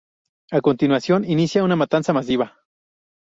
A 0.51 0.61
continuación, 0.61 1.23
inicia 1.25 1.63
una 1.63 1.75
matanza 1.75 2.11
masiva. 2.11 2.57